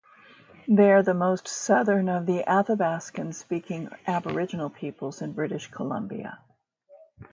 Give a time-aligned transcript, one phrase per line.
[0.67, 6.39] They are the most southern of the Athabaskan-speaking aboriginal peoples in British Columbia.